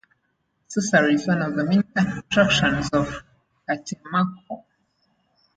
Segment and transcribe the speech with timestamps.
[0.67, 3.21] Sorcery is one of the main attractions of
[3.69, 4.63] Catemaco.